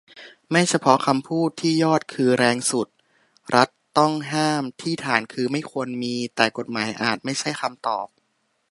[0.51, 2.87] ไม่เฉพาะคำพูด ที่ยอดคือแรงสุด
[3.55, 8.07] รัฐต้องห้าม ที่ฐานคือไม่ควรมี แต่กฎหมายอาจไม่ใช่คำตอบ